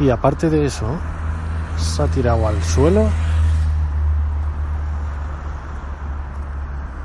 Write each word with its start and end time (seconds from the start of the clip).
Y 0.00 0.10
aparte 0.10 0.48
de 0.48 0.64
eso, 0.64 0.86
se 1.76 2.02
ha 2.02 2.06
tirado 2.06 2.46
al 2.46 2.62
suelo. 2.62 3.08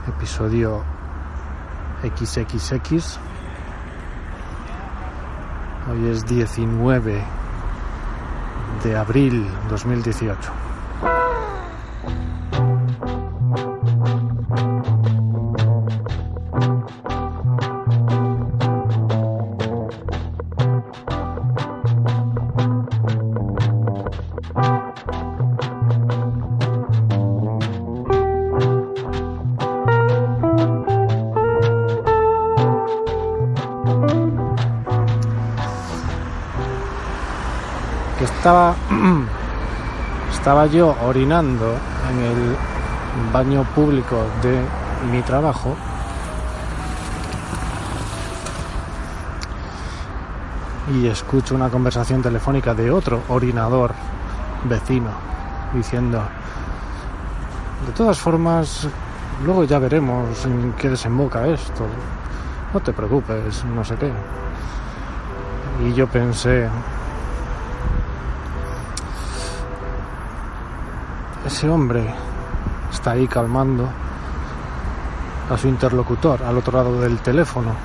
Episodio 0.08 0.84
XXX. 2.04 3.20
Hoy 5.90 6.08
es 6.12 6.26
19 6.26 7.43
de 8.84 8.96
abril 8.98 9.48
2018. 9.70 10.52
Estaba 38.24 38.76
estaba 40.32 40.66
yo 40.68 40.96
orinando 41.04 41.76
en 42.10 42.20
el 42.20 42.55
baño 43.32 43.63
público 43.76 44.26
de 44.41 44.62
mi 45.12 45.21
trabajo. 45.21 45.76
Y 50.94 51.07
escucho 51.07 51.55
una 51.55 51.70
conversación 51.70 52.21
telefónica 52.21 52.74
de 52.74 52.91
otro 52.91 53.21
orinador 53.29 53.94
vecino 54.66 55.12
diciendo 55.74 56.21
de 57.85 57.91
todas 57.94 58.18
formas 58.18 58.88
luego 59.44 59.63
ya 59.63 59.79
veremos 59.79 60.46
en 60.46 60.74
qué 60.74 60.90
desemboca 60.90 61.48
esto. 61.48 61.85
No 62.74 62.79
te 62.79 62.91
preocupes 62.91 63.63
no 63.66 63.84
sé 63.84 63.96
qué 63.96 64.12
y 65.81 65.94
yo 65.94 66.07
pensé 66.07 66.68
ese 71.53 71.69
hombre 71.69 72.03
está 72.91 73.12
ahí 73.12 73.28
calmando 73.28 73.88
a 75.51 75.56
su 75.56 75.68
interlocutor 75.68 76.41
al 76.41 76.57
otro 76.57 76.79
lado 76.79 77.00
del 77.00 77.19
teléfono. 77.19 77.75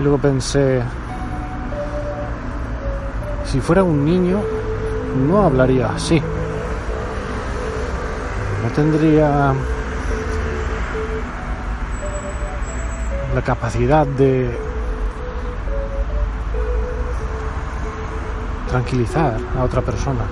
Y 0.00 0.02
luego 0.02 0.18
pensé, 0.18 0.82
si 3.44 3.60
fuera 3.60 3.84
un 3.84 4.04
niño, 4.04 4.42
no 5.28 5.42
hablaría 5.42 5.90
así. 5.94 6.20
No 8.64 8.70
tendría 8.74 9.54
la 13.32 13.42
capacidad 13.42 14.04
de 14.04 14.58
tranquilizar 18.68 19.36
a 19.56 19.62
otra 19.62 19.82
persona. 19.82 20.24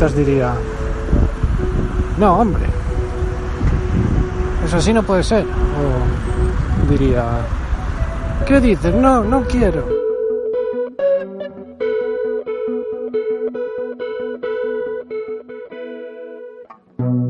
Quizás 0.00 0.16
diría, 0.16 0.54
no, 2.16 2.38
hombre, 2.38 2.64
eso 4.64 4.78
así 4.78 4.94
no 4.94 5.02
puede 5.02 5.22
ser. 5.22 5.44
O 5.44 6.90
diría, 6.90 7.22
¿qué 8.46 8.62
dices? 8.62 8.94
No, 8.94 9.22
no 9.22 9.42
quiero. 9.44 9.84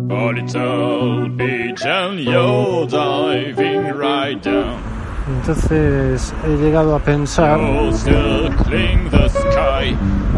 A 0.08 0.32
little 0.32 1.28
beach 1.31 1.84
and 1.84 2.20
you're 2.20 2.87
diving 2.87 3.98
right 3.98 4.41
down. 4.41 4.89
Entonces 5.38 6.34
he 6.44 6.56
llegado 6.56 6.94
a 6.94 6.98
pensar. 6.98 7.58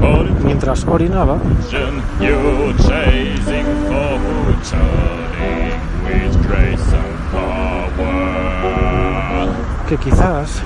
But 0.00 0.30
mientras 0.44 0.84
orinaba, 0.86 1.38
que 9.92 9.98
quizás, 9.98 10.62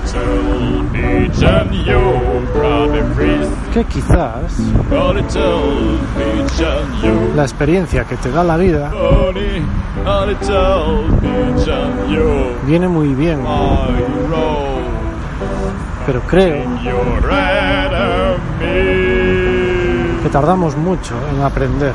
que 3.73 3.83
quizás 3.83 4.57
la 7.35 7.41
experiencia 7.41 8.05
que 8.05 8.15
te 8.15 8.31
da 8.31 8.45
la 8.45 8.55
vida 8.55 8.89
viene 12.65 12.87
muy 12.87 13.13
bien, 13.15 13.41
pero 16.05 16.21
creo 16.21 16.63
que 20.23 20.29
tardamos 20.29 20.77
mucho 20.77 21.15
en 21.35 21.41
aprender. 21.43 21.91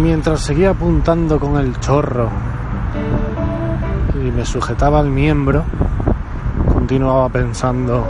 Mientras 0.00 0.40
seguía 0.40 0.70
apuntando 0.70 1.38
con 1.38 1.56
el 1.58 1.78
chorro 1.78 2.28
y 4.14 4.30
me 4.30 4.44
sujetaba 4.44 5.00
el 5.00 5.10
miembro, 5.10 5.64
continuaba 6.72 7.28
pensando, 7.28 8.06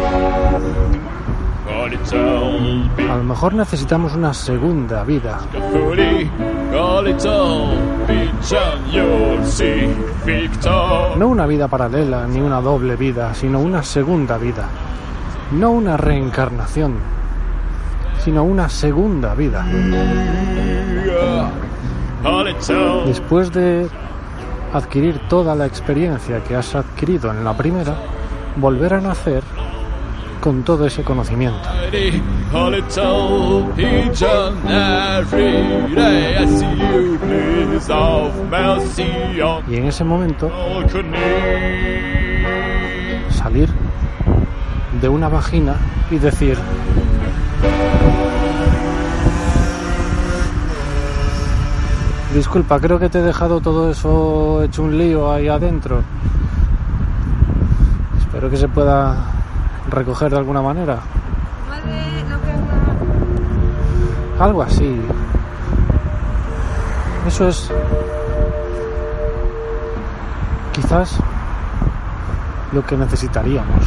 A 3.10 3.16
lo 3.16 3.24
mejor 3.24 3.54
necesitamos 3.54 4.14
una 4.14 4.32
segunda 4.32 5.02
vida. 5.04 5.38
No 11.16 11.28
una 11.28 11.46
vida 11.46 11.68
paralela 11.68 12.26
ni 12.26 12.40
una 12.40 12.60
doble 12.60 12.96
vida, 12.96 13.34
sino 13.34 13.58
una 13.60 13.82
segunda 13.82 14.38
vida. 14.38 14.68
No 15.52 15.72
una 15.72 15.96
reencarnación, 15.96 16.94
sino 18.22 18.44
una 18.44 18.68
segunda 18.68 19.34
vida. 19.34 19.66
Después 23.06 23.52
de 23.52 23.88
adquirir 24.72 25.18
toda 25.28 25.54
la 25.54 25.66
experiencia 25.66 26.42
que 26.44 26.54
has 26.56 26.74
adquirido 26.74 27.30
en 27.30 27.44
la 27.44 27.56
primera, 27.56 27.96
volver 28.56 28.94
a 28.94 29.00
nacer 29.00 29.42
con 30.40 30.62
todo 30.62 30.86
ese 30.86 31.02
conocimiento. 31.02 31.68
Y 39.68 39.76
en 39.76 39.84
ese 39.86 40.04
momento 40.04 40.50
salir 43.30 43.68
de 45.00 45.08
una 45.08 45.28
vagina 45.28 45.76
y 46.10 46.18
decir, 46.18 46.58
disculpa, 52.34 52.78
creo 52.80 52.98
que 52.98 53.08
te 53.08 53.18
he 53.18 53.22
dejado 53.22 53.60
todo 53.60 53.90
eso 53.90 54.62
hecho 54.62 54.82
un 54.82 54.96
lío 54.96 55.30
ahí 55.32 55.48
adentro. 55.48 56.02
Espero 58.18 58.48
que 58.48 58.56
se 58.56 58.68
pueda 58.68 59.16
recoger 59.90 60.30
de 60.30 60.38
alguna 60.38 60.62
manera. 60.62 60.98
Algo 64.38 64.62
así. 64.62 65.00
Eso 67.26 67.48
es 67.48 67.70
quizás 70.72 71.18
lo 72.72 72.84
que 72.84 72.96
necesitaríamos. 72.96 73.86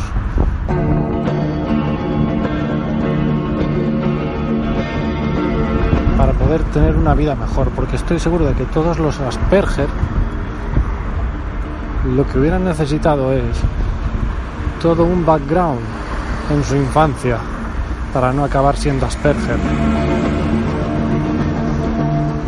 Poder 6.44 6.64
tener 6.66 6.96
una 6.96 7.14
vida 7.14 7.36
mejor, 7.36 7.70
porque 7.70 7.96
estoy 7.96 8.20
seguro 8.20 8.46
de 8.46 8.54
que 8.54 8.66
todos 8.66 9.00
los 9.00 9.20
Asperger 9.20 9.88
lo 12.16 12.28
que 12.28 12.38
hubieran 12.38 12.66
necesitado 12.66 13.32
es 13.32 13.58
todo 14.82 15.06
un 15.06 15.26
background 15.26 15.80
en 16.52 16.64
su 16.64 16.76
infancia 16.76 17.38
para 18.14 18.34
no 18.34 18.44
acabar 18.44 18.76
siendo 18.76 19.06
Asperger. 19.06 19.58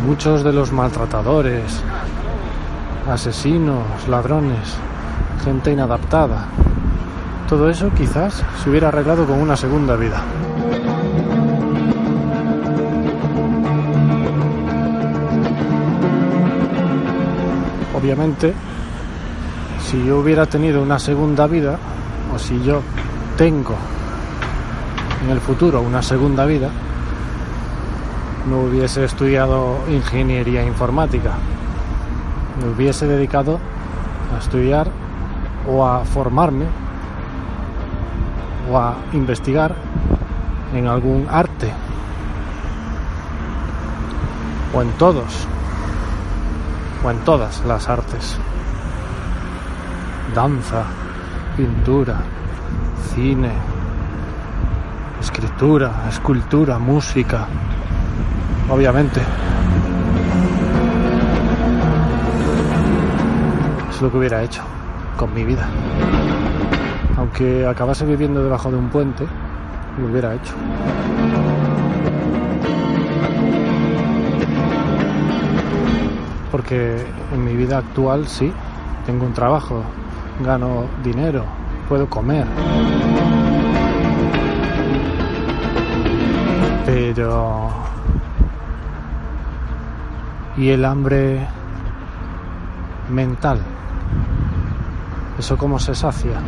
Muchos 0.06 0.44
de 0.44 0.52
los 0.52 0.72
maltratadores, 0.72 1.82
asesinos, 3.10 4.06
ladrones, 4.08 4.76
gente 5.42 5.72
inadaptada, 5.72 6.46
todo 7.48 7.70
eso 7.70 7.90
quizás 7.96 8.42
se 8.62 8.70
hubiera 8.70 8.88
arreglado 8.88 9.26
con 9.26 9.40
una 9.40 9.56
segunda 9.56 9.96
vida. 9.96 10.22
Obviamente, 17.96 18.52
si 19.80 20.04
yo 20.04 20.18
hubiera 20.18 20.44
tenido 20.44 20.82
una 20.82 20.98
segunda 20.98 21.46
vida, 21.46 21.78
o 22.34 22.38
si 22.38 22.62
yo 22.62 22.82
tengo 23.38 23.74
en 25.24 25.30
el 25.30 25.40
futuro 25.40 25.80
una 25.80 26.02
segunda 26.02 26.44
vida, 26.44 26.68
no 28.50 28.60
hubiese 28.60 29.02
estudiado 29.04 29.78
ingeniería 29.88 30.62
informática. 30.62 31.32
Me 32.60 32.68
hubiese 32.68 33.06
dedicado 33.06 33.58
a 34.34 34.38
estudiar 34.40 34.88
o 35.66 35.86
a 35.86 36.04
formarme 36.04 36.66
o 38.70 38.78
a 38.78 38.94
investigar 39.14 39.74
en 40.74 40.86
algún 40.86 41.26
arte 41.30 41.72
o 44.74 44.82
en 44.82 44.90
todos 44.92 45.48
o 47.04 47.10
en 47.10 47.18
todas 47.20 47.64
las 47.64 47.88
artes. 47.88 48.38
Danza 50.34 50.84
pintura 51.56 52.16
cine 53.14 53.50
escritura 55.20 56.04
escultura 56.08 56.78
música 56.78 57.46
obviamente. 58.68 59.20
Es 63.90 64.02
lo 64.02 64.10
que 64.10 64.18
hubiera 64.18 64.42
hecho 64.42 64.62
con 65.16 65.32
mi 65.32 65.44
vida. 65.44 65.66
Aunque 67.16 67.66
acabase 67.66 68.04
viviendo 68.04 68.42
debajo 68.42 68.70
de 68.70 68.76
un 68.76 68.88
puente, 68.88 69.26
lo 69.98 70.06
hubiera 70.06 70.34
hecho. 70.34 70.54
Porque 76.66 77.06
en 77.32 77.44
mi 77.44 77.54
vida 77.54 77.78
actual 77.78 78.26
sí, 78.26 78.52
tengo 79.06 79.24
un 79.24 79.32
trabajo, 79.32 79.84
gano 80.44 80.86
dinero, 81.04 81.44
puedo 81.88 82.10
comer. 82.10 82.44
Pero... 86.84 87.70
¿Y 90.56 90.70
el 90.70 90.84
hambre 90.84 91.46
mental? 93.12 93.60
¿Eso 95.38 95.56
cómo 95.56 95.78
se 95.78 95.94
sacia? 95.94 96.40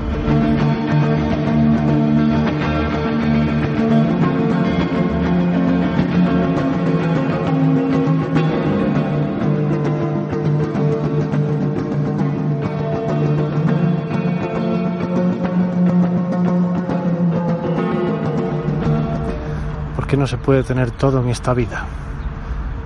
¿Por 20.08 20.12
qué 20.12 20.20
no 20.20 20.26
se 20.26 20.38
puede 20.38 20.62
tener 20.62 20.90
todo 20.90 21.20
en 21.20 21.28
esta 21.28 21.52
vida? 21.52 21.84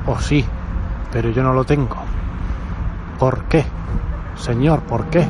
O 0.09 0.19
sí, 0.19 0.45
pero 1.13 1.31
yo 1.31 1.45
no 1.45 1.53
lo 1.53 1.63
tengo. 1.63 1.95
¿Por 3.17 3.45
qué? 3.45 3.65
Señor, 4.35 4.81
¿por 4.81 5.05
qué? 5.05 5.25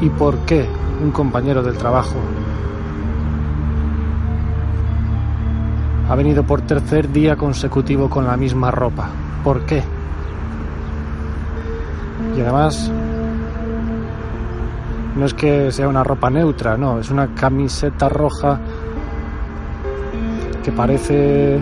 ¿Y 0.00 0.10
por 0.10 0.36
qué 0.38 0.68
un 1.00 1.12
compañero 1.12 1.62
del 1.62 1.78
trabajo 1.78 2.16
ha 6.08 6.14
venido 6.16 6.42
por 6.42 6.62
tercer 6.62 7.12
día 7.12 7.36
consecutivo 7.36 8.10
con 8.10 8.26
la 8.26 8.36
misma 8.36 8.72
ropa? 8.72 9.10
¿Por 9.44 9.60
qué? 9.60 9.84
Y 12.36 12.40
además, 12.40 12.90
no 15.20 15.26
es 15.26 15.34
que 15.34 15.70
sea 15.70 15.86
una 15.86 16.02
ropa 16.02 16.30
neutra, 16.30 16.76
no, 16.76 16.98
es 16.98 17.10
una 17.10 17.34
camiseta 17.34 18.08
roja 18.08 18.58
que 20.64 20.72
parece 20.72 21.60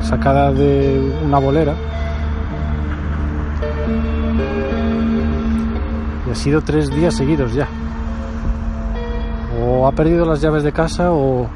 sacada 0.00 0.52
de 0.52 1.12
una 1.24 1.38
bolera 1.38 1.74
Ha 6.34 6.36
sido 6.36 6.62
tres 6.62 6.90
días 6.90 7.14
seguidos 7.14 7.54
ya. 7.54 7.68
O 9.62 9.86
ha 9.86 9.92
perdido 9.92 10.26
las 10.26 10.40
llaves 10.40 10.64
de 10.64 10.72
casa 10.72 11.12
o, 11.12 11.48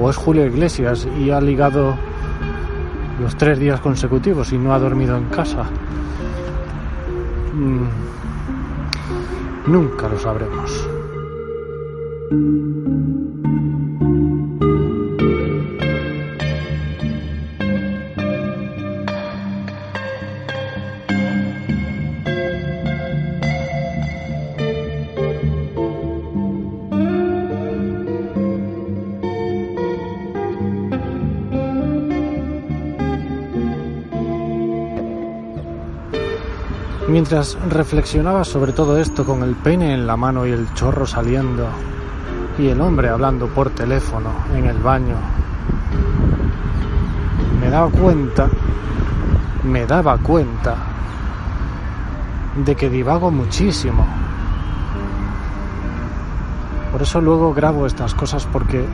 o 0.00 0.10
es 0.10 0.16
Julio 0.16 0.46
Iglesias 0.46 1.08
y 1.18 1.32
ha 1.32 1.40
ligado 1.40 1.96
los 3.20 3.36
tres 3.36 3.58
días 3.58 3.80
consecutivos 3.80 4.52
y 4.52 4.58
no 4.58 4.72
ha 4.72 4.78
dormido 4.78 5.16
en 5.16 5.24
casa. 5.24 5.64
Mm, 7.52 7.88
nunca 9.66 10.08
lo 10.08 10.18
sabremos. 10.18 10.88
Mientras 37.28 37.58
reflexionaba 37.68 38.44
sobre 38.44 38.72
todo 38.72 38.98
esto 38.98 39.24
con 39.24 39.42
el 39.42 39.56
peine 39.56 39.92
en 39.92 40.06
la 40.06 40.16
mano 40.16 40.46
y 40.46 40.52
el 40.52 40.72
chorro 40.74 41.08
saliendo 41.08 41.66
y 42.56 42.68
el 42.68 42.80
hombre 42.80 43.08
hablando 43.08 43.48
por 43.48 43.70
teléfono 43.70 44.30
en 44.54 44.66
el 44.66 44.78
baño, 44.78 45.16
me 47.60 47.68
daba 47.68 47.90
cuenta, 47.90 48.48
me 49.64 49.86
daba 49.86 50.18
cuenta 50.18 50.76
de 52.64 52.76
que 52.76 52.88
divago 52.88 53.32
muchísimo. 53.32 54.06
Por 56.92 57.02
eso 57.02 57.20
luego 57.20 57.52
grabo 57.52 57.86
estas 57.86 58.14
cosas 58.14 58.46
porque 58.52 58.86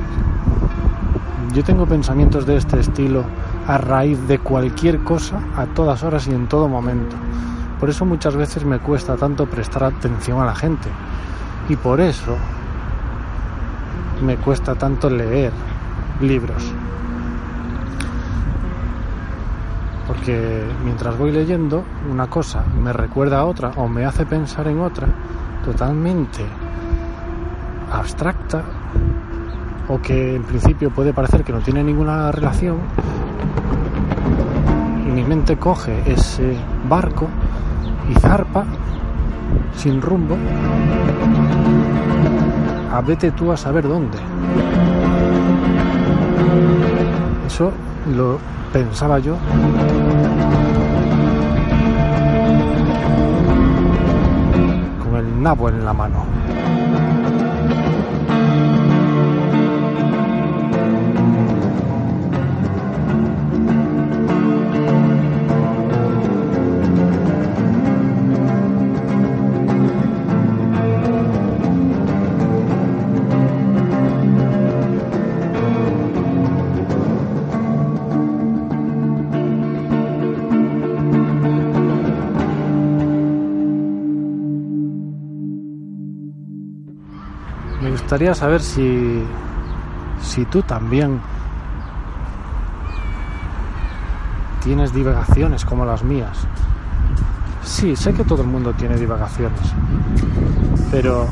yo 1.52 1.62
tengo 1.62 1.84
pensamientos 1.84 2.46
de 2.46 2.56
este 2.56 2.80
estilo 2.80 3.24
a 3.68 3.76
raíz 3.76 4.26
de 4.26 4.38
cualquier 4.38 5.00
cosa 5.04 5.38
a 5.54 5.66
todas 5.66 6.02
horas 6.02 6.26
y 6.28 6.30
en 6.30 6.46
todo 6.46 6.66
momento. 6.66 7.14
Por 7.82 7.90
eso 7.90 8.04
muchas 8.04 8.36
veces 8.36 8.64
me 8.64 8.78
cuesta 8.78 9.16
tanto 9.16 9.46
prestar 9.46 9.82
atención 9.82 10.40
a 10.40 10.44
la 10.44 10.54
gente. 10.54 10.88
Y 11.68 11.74
por 11.74 12.00
eso 12.00 12.36
me 14.24 14.36
cuesta 14.36 14.76
tanto 14.76 15.10
leer 15.10 15.50
libros. 16.20 16.62
Porque 20.06 20.64
mientras 20.84 21.18
voy 21.18 21.32
leyendo, 21.32 21.82
una 22.08 22.28
cosa 22.28 22.62
me 22.80 22.92
recuerda 22.92 23.40
a 23.40 23.46
otra 23.46 23.72
o 23.74 23.88
me 23.88 24.04
hace 24.04 24.26
pensar 24.26 24.68
en 24.68 24.78
otra 24.78 25.08
totalmente 25.64 26.46
abstracta 27.90 28.62
o 29.88 30.00
que 30.00 30.36
en 30.36 30.44
principio 30.44 30.90
puede 30.90 31.12
parecer 31.12 31.42
que 31.42 31.52
no 31.52 31.58
tiene 31.58 31.82
ninguna 31.82 32.30
relación 32.30 32.76
y 35.04 35.10
mi 35.10 35.24
mente 35.24 35.56
coge 35.56 36.00
ese 36.06 36.56
barco 36.88 37.26
y 38.08 38.14
zarpa 38.20 38.64
sin 39.76 40.00
rumbo 40.00 40.36
a 42.92 43.00
vete 43.00 43.30
tú 43.32 43.50
a 43.50 43.56
saber 43.56 43.88
dónde. 43.88 44.18
Eso 47.46 47.72
lo 48.14 48.38
pensaba 48.72 49.18
yo 49.18 49.36
con 55.02 55.16
el 55.16 55.42
nabo 55.42 55.68
en 55.68 55.84
la 55.84 55.92
mano. 55.92 56.41
Gustaría 88.12 88.34
saber 88.34 88.60
si, 88.60 89.24
si 90.20 90.44
tú 90.44 90.60
también 90.60 91.18
tienes 94.62 94.92
divagaciones 94.92 95.64
como 95.64 95.86
las 95.86 96.04
mías. 96.04 96.46
Sí, 97.62 97.96
sé 97.96 98.12
que 98.12 98.22
todo 98.22 98.42
el 98.42 98.48
mundo 98.48 98.74
tiene 98.74 98.98
divagaciones, 98.98 99.62
pero 100.90 101.26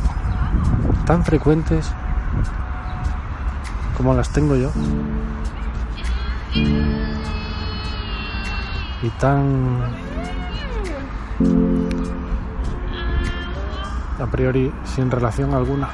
tan 1.04 1.22
frecuentes 1.22 1.92
como 3.98 4.14
las 4.14 4.30
tengo 4.30 4.56
yo. 4.56 4.70
Y 9.02 9.08
tan 9.20 9.82
a 14.18 14.26
priori 14.30 14.72
sin 14.86 15.10
relación 15.10 15.52
alguna. 15.52 15.90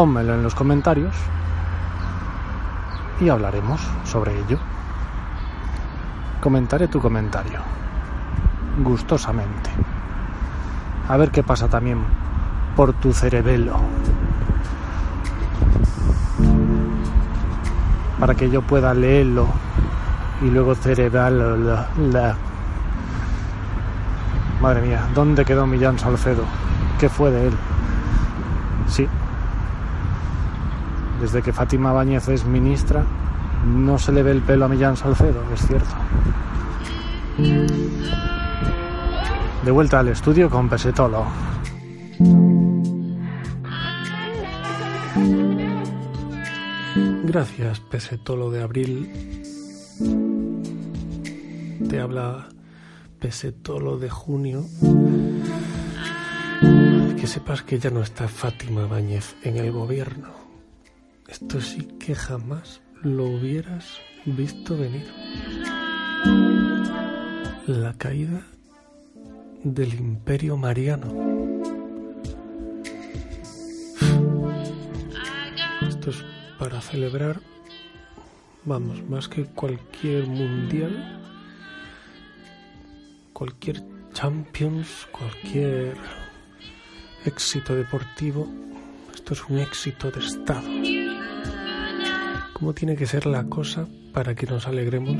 Pónmelo 0.00 0.32
en 0.32 0.42
los 0.42 0.54
comentarios 0.54 1.14
y 3.20 3.28
hablaremos 3.28 3.82
sobre 4.04 4.32
ello. 4.40 4.56
Comentaré 6.40 6.88
tu 6.88 7.02
comentario, 7.02 7.60
gustosamente. 8.82 9.68
A 11.06 11.18
ver 11.18 11.30
qué 11.30 11.42
pasa 11.42 11.68
también 11.68 11.98
por 12.76 12.94
tu 12.94 13.12
cerebelo. 13.12 13.76
Para 18.18 18.34
que 18.34 18.48
yo 18.48 18.62
pueda 18.62 18.94
leerlo 18.94 19.48
y 20.40 20.46
luego 20.48 20.74
cerebrarlo. 20.76 21.58
la- 21.58 21.88
la- 21.98 22.36
Madre 24.62 24.80
mía, 24.80 25.02
¿dónde 25.14 25.44
quedó 25.44 25.66
Millán 25.66 25.98
Salcedo? 25.98 26.44
¿Qué 26.98 27.10
fue 27.10 27.30
de 27.30 27.48
él? 27.48 27.54
Sí. 28.86 29.06
Desde 31.20 31.42
que 31.42 31.52
Fátima 31.52 31.92
Báñez 31.92 32.28
es 32.28 32.44
ministra, 32.44 33.04
no 33.66 33.98
se 33.98 34.12
le 34.12 34.22
ve 34.22 34.30
el 34.30 34.40
pelo 34.40 34.64
a 34.64 34.68
Millán 34.68 34.96
Salcedo, 34.96 35.42
es 35.52 35.66
cierto. 35.66 35.94
De 39.64 39.70
vuelta 39.70 40.00
al 40.00 40.08
estudio 40.08 40.48
con 40.48 40.68
Pesetolo. 40.68 41.26
Gracias, 47.24 47.80
Pesetolo 47.80 48.50
de 48.50 48.62
Abril. 48.62 49.12
Te 51.88 52.00
habla 52.00 52.48
Pesetolo 53.20 53.98
de 53.98 54.08
Junio. 54.08 54.64
Que 57.20 57.26
sepas 57.26 57.62
que 57.62 57.78
ya 57.78 57.90
no 57.90 58.00
está 58.00 58.26
Fátima 58.26 58.86
Báñez 58.86 59.36
en 59.44 59.58
el 59.58 59.70
gobierno. 59.70 60.39
Esto 61.30 61.60
sí 61.60 61.82
que 62.00 62.14
jamás 62.14 62.80
lo 63.02 63.24
hubieras 63.24 64.00
visto 64.26 64.76
venir. 64.76 65.06
La 67.68 67.94
caída 67.96 68.42
del 69.62 69.94
imperio 69.94 70.56
mariano. 70.56 71.06
Esto 75.88 76.10
es 76.10 76.24
para 76.58 76.80
celebrar, 76.80 77.40
vamos, 78.64 79.00
más 79.08 79.28
que 79.28 79.44
cualquier 79.44 80.26
mundial, 80.26 81.20
cualquier 83.32 83.84
Champions, 84.12 85.06
cualquier 85.12 85.96
éxito 87.24 87.76
deportivo, 87.76 88.48
esto 89.14 89.34
es 89.34 89.44
un 89.48 89.58
éxito 89.58 90.10
de 90.10 90.20
Estado. 90.20 90.99
¿Cómo 92.60 92.74
tiene 92.74 92.94
que 92.94 93.06
ser 93.06 93.24
la 93.24 93.44
cosa 93.44 93.86
para 94.12 94.34
que 94.34 94.46
nos 94.46 94.66
alegremos 94.66 95.16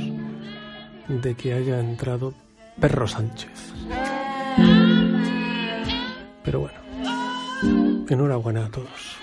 de 1.09 1.35
que 1.35 1.55
haya 1.55 1.81
entrado 1.81 2.35
Perro 2.79 3.09
Sánchez? 3.09 3.73
Pero 6.45 6.61
bueno, 6.61 6.79
enhorabuena 8.11 8.67
a 8.67 8.71
todos. 8.71 9.17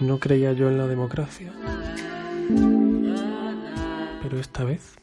No 0.00 0.18
creía 0.20 0.52
yo 0.52 0.68
en 0.68 0.76
la 0.76 0.86
democracia, 0.86 1.50
pero 4.22 4.38
esta 4.38 4.64
vez 4.64 4.96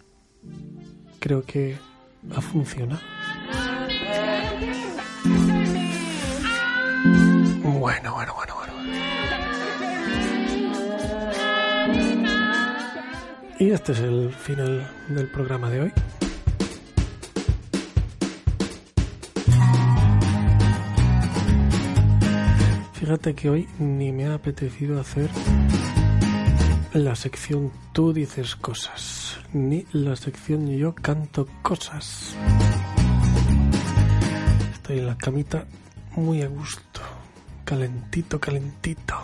creo 1.19 1.43
que 1.45 1.79
ha 2.35 2.41
funcionado. 2.41 3.01
Bueno, 7.63 8.13
bueno, 8.13 8.33
bueno, 8.35 8.48
Y 13.59 13.71
este 13.71 13.91
es 13.91 13.99
el 13.99 14.31
final 14.31 14.89
del 15.09 15.27
programa 15.27 15.69
de 15.69 15.81
hoy. 15.81 15.91
Fíjate 22.93 23.35
que 23.35 23.49
hoy 23.49 23.67
ni 23.77 24.13
me 24.13 24.27
ha 24.27 24.35
apetecido 24.35 24.97
hacer 25.01 25.29
la 26.93 27.15
sección 27.17 27.73
tú 27.91 28.13
dices 28.13 28.55
cosas, 28.55 29.39
ni 29.51 29.85
la 29.91 30.15
sección 30.15 30.69
yo 30.69 30.95
canto 30.95 31.45
cosas. 31.61 32.37
Estoy 34.71 34.99
en 34.99 35.05
la 35.07 35.17
camita 35.17 35.65
muy 36.15 36.43
a 36.43 36.47
gusto, 36.47 37.01
calentito, 37.65 38.39
calentito. 38.39 39.15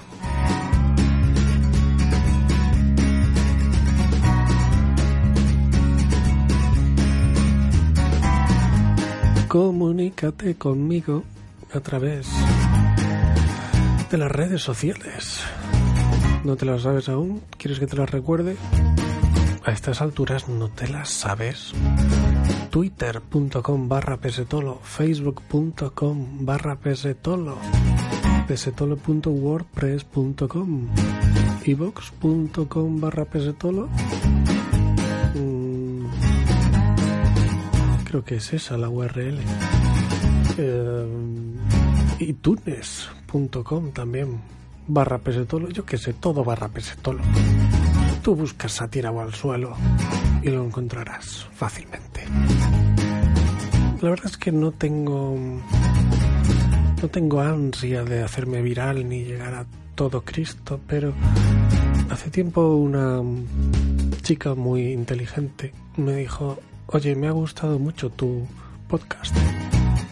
Comunícate 9.56 10.56
conmigo 10.56 11.24
a 11.74 11.80
través 11.80 12.28
de 14.12 14.18
las 14.18 14.30
redes 14.30 14.62
sociales. 14.62 15.40
¿No 16.44 16.58
te 16.58 16.66
las 16.66 16.82
sabes 16.82 17.08
aún? 17.08 17.42
¿Quieres 17.58 17.80
que 17.80 17.88
te 17.88 17.96
las 17.96 18.12
recuerde? 18.12 18.58
A 19.64 19.72
estas 19.72 20.02
alturas 20.02 20.50
no 20.50 20.68
te 20.68 20.90
las 20.90 21.10
sabes. 21.10 21.72
Twitter.com 22.70 23.88
barra 23.88 24.18
pesetolo, 24.18 24.82
Facebook.com 24.84 26.46
barra 26.46 26.76
pesetolo, 26.76 27.58
pesetolo.wordpress.com, 28.50 30.90
ivox.com 31.66 33.00
barra 33.00 33.24
pesetolo. 33.24 33.88
Creo 38.16 38.24
que 38.24 38.36
es 38.36 38.54
esa 38.54 38.78
la 38.78 38.88
URL. 38.88 39.40
Eh, 40.58 41.06
itunes.com 42.20 43.92
también 43.92 44.40
barra 44.88 45.18
pesetolo 45.18 45.68
yo 45.68 45.84
que 45.84 45.98
sé 45.98 46.14
todo 46.14 46.46
barra 46.46 46.70
pesetolo 46.70 47.22
tú 48.22 48.36
buscas 48.36 48.72
sátira 48.72 49.12
o 49.12 49.20
al 49.20 49.34
suelo 49.34 49.76
y 50.42 50.50
lo 50.50 50.64
encontrarás 50.64 51.46
fácilmente 51.52 52.24
la 54.02 54.10
verdad 54.12 54.28
es 54.28 54.38
que 54.38 54.54
no 54.54 54.72
tengo 54.72 55.36
no 57.02 57.08
tengo 57.10 57.42
ansia 57.42 58.06
de 58.06 58.24
hacerme 58.24 58.62
viral 58.62 59.10
ni 59.10 59.26
llegar 59.26 59.56
a 59.56 59.66
todo 59.96 60.22
Cristo 60.22 60.80
pero 60.88 61.14
hace 62.10 62.30
tiempo 62.30 62.76
una 62.76 63.22
chica 64.22 64.56
muy 64.56 64.94
inteligente 64.94 65.74
me 65.98 66.16
dijo 66.16 66.58
Oye, 66.88 67.16
me 67.16 67.28
ha 67.28 67.32
gustado 67.32 67.80
mucho 67.80 68.12
tu 68.12 68.48
podcast. 68.88 69.36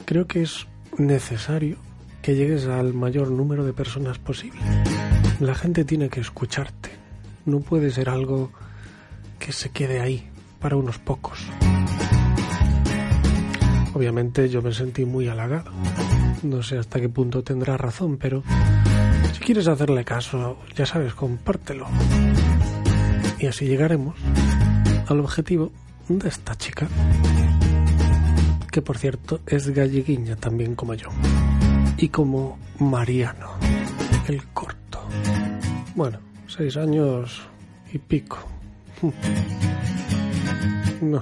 Creo 0.05 0.25
que 0.25 0.41
es 0.41 0.67
necesario 0.97 1.77
que 2.23 2.35
llegues 2.35 2.65
al 2.65 2.93
mayor 2.93 3.29
número 3.29 3.63
de 3.63 3.73
personas 3.73 4.17
posible. 4.17 4.59
La 5.39 5.53
gente 5.53 5.85
tiene 5.85 6.09
que 6.09 6.19
escucharte. 6.19 6.89
No 7.45 7.59
puede 7.59 7.91
ser 7.91 8.09
algo 8.09 8.51
que 9.37 9.51
se 9.51 9.69
quede 9.69 10.01
ahí 10.01 10.27
para 10.59 10.75
unos 10.75 10.97
pocos. 10.97 11.45
Obviamente 13.93 14.49
yo 14.49 14.63
me 14.63 14.73
sentí 14.73 15.05
muy 15.05 15.27
halagado. 15.27 15.71
No 16.41 16.63
sé 16.63 16.79
hasta 16.79 16.99
qué 16.99 17.07
punto 17.07 17.43
tendrá 17.43 17.77
razón, 17.77 18.17
pero 18.17 18.41
si 19.31 19.39
quieres 19.39 19.67
hacerle 19.67 20.03
caso, 20.03 20.57
ya 20.75 20.87
sabes, 20.87 21.13
compártelo. 21.13 21.85
Y 23.37 23.45
así 23.45 23.67
llegaremos 23.67 24.15
al 25.07 25.19
objetivo 25.19 25.71
de 26.07 26.29
esta 26.29 26.55
chica, 26.55 26.87
que 28.71 28.81
por 28.81 28.97
cierto 28.97 29.41
es 29.45 29.69
galleguiña 29.69 30.35
también 30.35 30.75
como 30.75 30.93
yo, 30.93 31.09
y 31.97 32.09
como 32.09 32.57
Mariano, 32.79 33.51
el 34.27 34.45
corto. 34.47 34.99
Bueno, 35.95 36.19
seis 36.47 36.77
años 36.77 37.41
y 37.91 37.99
pico. 37.99 38.39
No, 41.01 41.21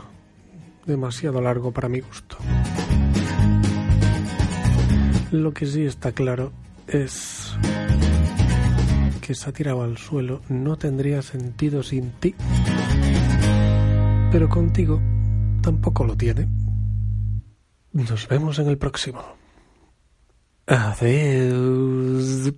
demasiado 0.85 1.41
largo 1.41 1.71
para 1.71 1.89
mi 1.89 2.01
gusto. 2.01 2.37
Lo 5.31 5.51
que 5.53 5.65
sí 5.65 5.85
está 5.85 6.11
claro 6.11 6.51
es 6.87 7.53
que 9.21 9.33
esa 9.33 9.51
tirado 9.51 9.81
al 9.81 9.97
suelo 9.97 10.41
no 10.49 10.77
tendría 10.77 11.23
sentido 11.23 11.81
sin 11.81 12.11
ti. 12.11 12.35
Pero 14.31 14.47
contigo 14.47 15.01
tampoco 15.61 16.05
lo 16.05 16.15
tiene. 16.15 16.47
Nos 17.91 18.27
vemos 18.29 18.57
en 18.59 18.67
el 18.69 18.77
próximo. 18.77 19.21
Adiós. 20.67 22.53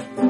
you. 0.00 0.29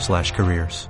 slash 0.00 0.32
careers. 0.32 0.88